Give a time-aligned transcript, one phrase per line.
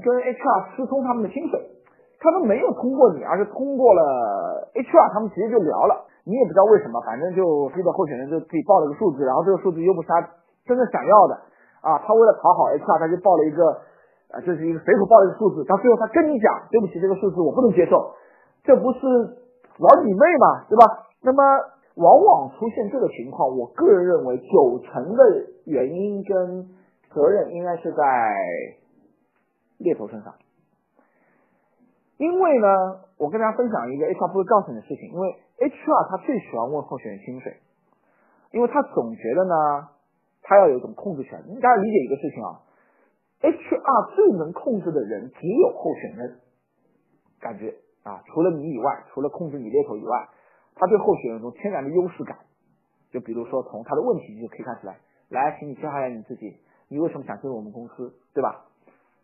[0.00, 1.60] 跟 HR 私通他们的薪水，
[2.20, 6.06] 他们没有通过你，而是通过了 HR，他们直接就聊了。
[6.24, 10.20] 你也不知道为什么，反正就这个候选人就自己报了个数字，然后这个数字又不是他
[10.68, 11.34] 真正想要的
[11.80, 13.64] 啊，他为了讨好 HR，他就报了一个
[14.30, 18.12] 啊，这是一个随口报了一个数字，到最后他跟你讲，对不起，这个数字我不能接受，
[18.62, 19.00] 这不是
[19.80, 21.08] 玩你妹嘛，对吧？
[21.24, 21.42] 那么
[21.96, 25.24] 往往出现这个情况，我个人认为九成的
[25.64, 26.68] 原因跟
[27.12, 28.04] 责任应该是在
[29.80, 30.36] 猎头身上。
[32.16, 37.56] 因为呢，我跟大家分享一个 HR 不会告诉你的事情，因为 HR 他最喜欢问候选人薪水，
[38.52, 39.88] 因为他总觉得呢，
[40.42, 41.40] 他要有一种控制权。
[41.60, 42.60] 大家理解一个事情啊
[43.40, 46.40] ，HR 最能控制的人只有候选人，
[47.40, 50.28] 感觉啊，除了你以外，除了控制你猎头以外，
[50.76, 52.36] 他对候选人有天然的优势感。
[53.10, 58.66] 就比如说从他的问题就可以看出来，来，请你介绍一下你自己，你为什么想进入我们公司，对吧？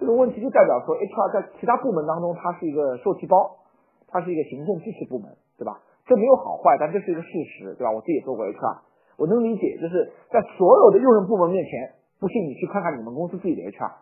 [0.00, 3.60] 这个问题就代表说，HR 在其他部门当中，它是一个受气包，
[4.08, 5.78] 它是一个行政支持部门，对吧？
[6.08, 7.92] 这没有好坏，但这是一个事实，对吧？
[7.92, 8.78] 我自己做过 HR，
[9.20, 13.92] 我能理解，就是在所有的用人部门面前，不信你去看看你们公司自己的 HR，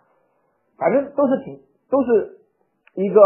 [0.78, 2.38] 反正都是挺都是
[2.94, 3.20] 一个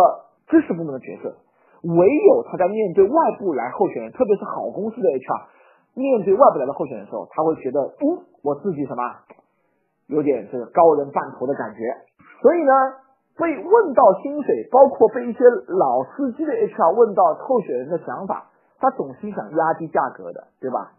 [0.48, 1.36] 支持部门的角色，
[1.84, 5.40] 唯有他在面对外部来候选人，特别是好公司的 HR，
[5.94, 9.02] 面对外部来的候选人的时候，他会觉得，嗯，我自己什么，
[10.12, 11.80] 有点这个高人半头的感觉。
[12.40, 12.72] 所以呢，
[13.38, 20.92] 被问到薪水，包括被一些老司机的 HR 问到候选人的想法，他总是想压低价格的，对吧？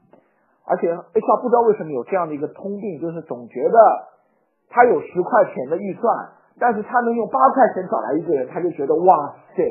[0.65, 3.77] 而且 HR 不知道为什么有这样的一个通病，就是总觉得
[4.69, 9.61] 他有十块钱的预算，但是他能用八块钱找来一个人，他就觉得哇塞，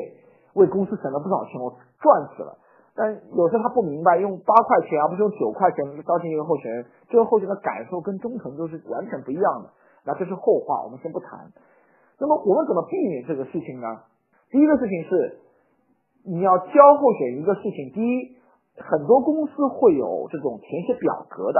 [0.53, 2.55] 为公司省了不少钱，我赚死了。
[2.95, 9.69] 但有时候他不明白，用八块钱而不是用九块钱招进一个候选人，这个候选人的感受跟忠诚度是完全不一样的。
[10.05, 11.51] 那这是后话，我们先不谈。
[12.19, 13.87] 那么我们怎么避免这个事情呢？
[14.51, 15.39] 第一个事情是，
[16.25, 17.91] 你要教候选一个事情。
[17.93, 18.37] 第一，
[18.77, 21.59] 很多公司会有这种填写表格的，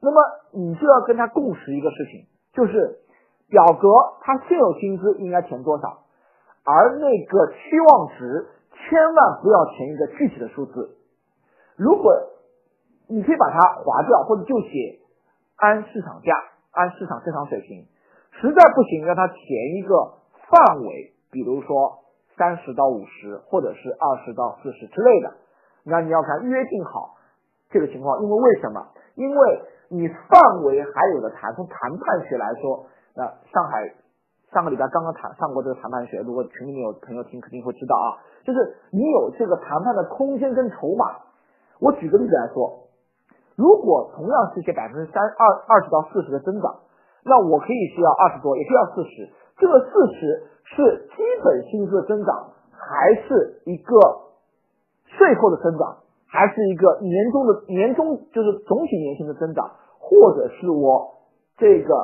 [0.00, 0.20] 那么
[0.52, 3.00] 你就要跟他共识一个事情，就是
[3.50, 3.88] 表格
[4.22, 6.04] 他现有薪资应该填多少，
[6.64, 8.46] 而那个期望值
[8.90, 10.98] 千万不要填一个具体的数字。
[11.76, 12.12] 如果
[13.08, 14.98] 你可以把它划掉，或者就写
[15.56, 16.34] 按市场价。
[16.72, 17.84] 按市场正常水平，
[18.30, 20.14] 实在不行，让他填一个
[20.48, 21.98] 范围，比如说
[22.36, 25.32] 三十到五十，或者是二十到四十之类的。
[25.82, 27.16] 那你要看约定好
[27.70, 28.86] 这个情况，因为为什么？
[29.16, 31.52] 因为你范围还有的谈。
[31.56, 32.86] 从谈判学来说，
[33.16, 33.92] 那上海
[34.52, 38.18] 上个礼拜刚刚谈上过这个谈判学，如果群里面有朋友听，肯定会知道啊。
[38.44, 41.28] 就是你有这个谈判的空间跟筹码。
[41.80, 42.86] 我举个例子来说。
[43.56, 46.80] 如果同样是些百分之三二二十到四十的增长，
[47.26, 49.28] 那我可以是要二十多，也可以要四十。
[49.58, 54.00] 这个四十是基本薪资的增长，还是一个
[55.04, 61.20] 税后的增长，还是一个年终的年终就是总体年薪的增长，或者是我
[61.58, 61.94] 这个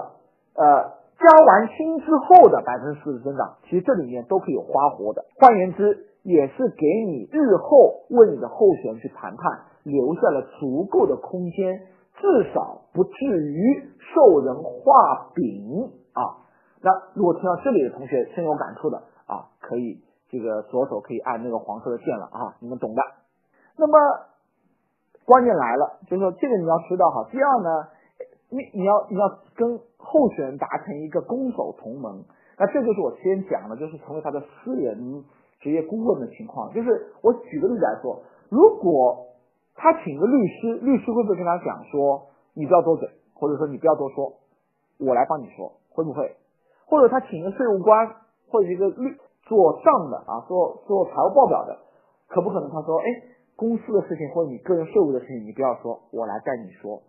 [0.56, 3.56] 呃加完薪之后的百分之四十增长？
[3.64, 5.24] 其实这里面都可以有花活的。
[5.40, 9.72] 换言之，也是给你日后为你的候选人去谈判。
[9.86, 11.78] 留下了足够的空间，
[12.18, 16.42] 至少不至于受人画饼啊。
[16.82, 23.02] 那如果听到这里的同学深有感触的啊，可以这个左手可以按那个黄色的键了啊，你们懂的。
[23.78, 23.92] 那么
[25.24, 27.28] 关键来了，就是说这个你要知道哈。
[27.30, 27.86] 第二呢，
[28.50, 29.26] 你你要你要
[29.56, 32.24] 跟候选人达成一个攻守同盟，
[32.58, 35.24] 那这就是我先讲的，就是成为他的私人
[35.60, 36.72] 职业顾问的情况。
[36.72, 39.26] 就是我举个例子来说，如果
[39.74, 44.32] 他请个律师，律师会不会跟他讲说，你不要多嘴，或者说你不要多说，
[44.98, 46.36] 我来帮你说，会不会？
[46.86, 48.08] 或者他请个税务官
[48.48, 51.76] 或者一个律做账的啊，做做财务报表的，
[52.28, 53.06] 可不可能他说，哎，
[53.56, 57.02] 公司的事情或者你个人税务的事情，你不要说，我来带你说。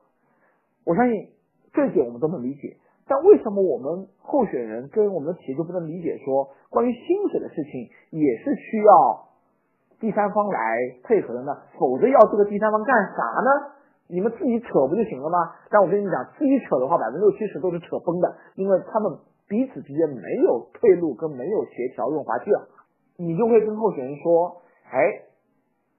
[0.88, 1.28] 我相信
[1.74, 9.28] 这一点我们都能理解，但为什么我们候选人跟我们的企业就不能理解说，关于薪水的事情也是需要？
[10.00, 11.58] 第三方来配合的呢？
[11.78, 13.76] 否则要这个第三方干啥呢？
[14.08, 15.52] 你们自己扯不就行了吗？
[15.70, 19.12] 但我跟你讲，自己扯的话，百分之六七十都是扯崩的，因为他们
[19.50, 22.70] 彼此之间没有退路跟没有协调润滑剂了。
[23.18, 25.02] 你就会跟候选人说，哎，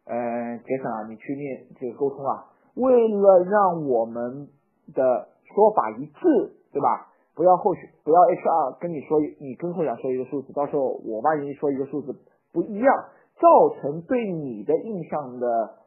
[0.06, 2.46] 呃，杰森啊，你去面这个沟通啊，
[2.76, 4.48] 为了让我们
[4.94, 7.12] 的说法一致，对吧？
[7.34, 12.14] 不要后续，不要 HR 跟你说，你跟候选人说一个数字，到时候我万一说一个数字
[12.52, 13.04] 不一样。
[13.38, 13.46] 造
[13.80, 15.78] 成对你的印象的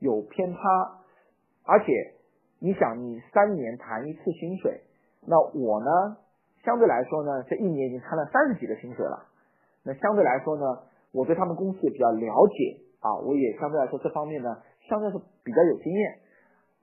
[0.00, 0.60] 有偏差，
[1.64, 1.86] 而且
[2.60, 4.82] 你想，你三年谈一次薪水，
[5.26, 6.18] 那我呢，
[6.62, 9.24] 相对来说呢，这一年已经谈了三十几个薪水了。
[9.82, 10.80] 那相对来说呢，
[11.12, 16.18] 我对他们公司也比较了解啊，我也相对来说这方面呢，相对来说比较有经验。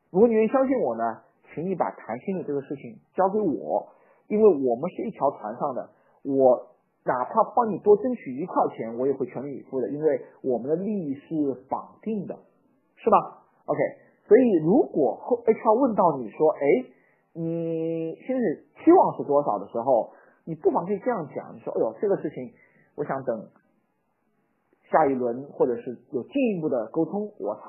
[0.10, 1.22] 如果你愿意相信我呢，
[1.57, 3.89] 请你把谈薪水这个事情交给我，
[4.30, 5.89] 因为我们是一条船上的，
[6.21, 12.38] 我哪怕帮你多争取一块钱，我也会全力以赴的，因为我们的利益是绑定的，
[12.95, 13.80] 是吧？OK，
[14.27, 16.94] 所以如果后 HR 问到你说，哎。
[17.39, 20.10] 你薪水期望是多少的时候，
[20.44, 22.51] 你不妨可以这样讲，你说，哎呦，这个事情，
[22.95, 23.48] 我想等
[24.89, 27.62] 下一轮或者是有进一步的沟通，我才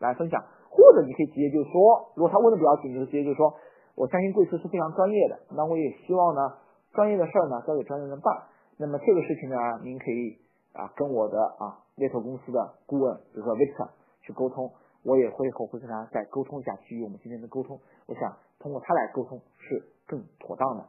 [0.00, 0.44] 来分享。
[0.72, 3.52] 或者你可以直接就说，如果他问的比较紧，你就直接就说，
[3.94, 6.56] 我相信贵司是非常专业的，那我也希望呢，
[6.96, 8.48] 专业的事儿呢交给专业人办。
[8.78, 10.40] 那么这个事情呢，您可以
[10.72, 13.88] 啊跟我的啊猎头公司的顾问，比如说 Victor
[14.22, 14.72] 去沟通。
[15.04, 20.84] 我也会和会跟他再沟通一下，基于我们今天的沟通，我想通过他来沟通是更妥当的。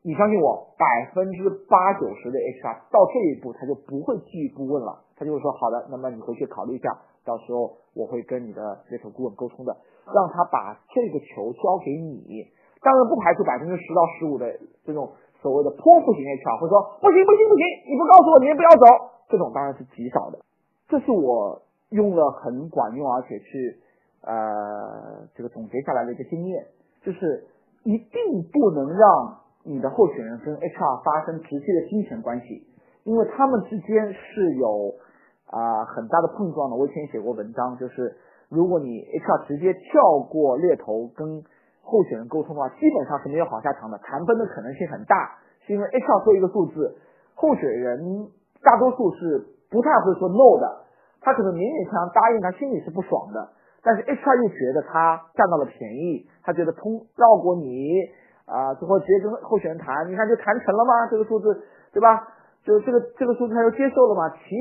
[0.00, 9.76] 你相信我，百分之八九十的 HR 到这一步他就不会继续问了，他就会说好的，那么你回去考虑一下，到时候我会跟你的猎头顾问沟通的，
[10.12, 12.46] 让他把这个球交给你。
[12.82, 14.46] 当然不排除百分之十到十五的
[14.84, 18.86] 这种所谓的泼妇型 HR 会说不行不行不行，你不告诉我你也不要走，
[19.28, 20.38] 这种当然是极少的。
[20.88, 21.62] 这是我。
[21.90, 23.78] 用了很管用，而且去
[24.22, 26.66] 呃这个总结下来的一个经验，
[27.04, 27.46] 就是
[27.84, 32.66] 一定不能让你的候选人跟 HR 发生直接的金钱关系，
[33.04, 34.94] 因为他们之间是有
[35.50, 36.76] 啊很大的碰撞的。
[36.76, 38.16] 我以前写过文章，就是
[38.48, 41.42] 如果你 HR 直接跳过猎头跟
[41.82, 46.96] 候选人沟通的话，基本上是没有好下场的，谈崩的可能性很大，是因为 HR 说一个数字，
[47.34, 48.28] 候选人
[48.62, 50.84] 大多数是不太会说 no 的。
[51.20, 53.48] 他可能勉勉强强答应，他心里是不爽的，
[53.82, 57.96] 但是 HR 又觉得他占到了便宜，他觉得通绕过你
[58.44, 61.08] 啊，最后直接跟候选人谈，你看就谈成了吗？
[61.10, 62.28] 这个数字对吧？
[62.64, 64.34] 就这个这个数字他就接受了吗？
[64.42, 64.56] 其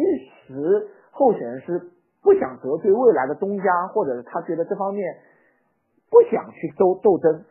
[0.47, 1.91] 实候选人是
[2.21, 5.15] 不想得罪未来的东家，或者是他觉得这方面
[6.11, 7.45] 不想去斗斗争，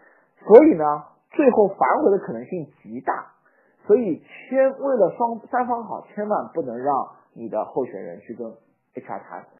[0.47, 0.85] 所以呢，
[1.31, 3.33] 最后反悔的可能性极大。
[3.87, 6.95] 所以千为了双三方好，千万不能让
[7.35, 8.53] 你的候选人去跟。
[8.95, 9.47] HR 谈，